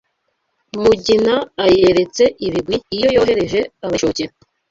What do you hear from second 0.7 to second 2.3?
Mugina ayeretse